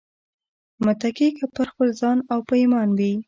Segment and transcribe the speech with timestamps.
[0.85, 3.13] متکي که پر خپل ځان او په ايمان وي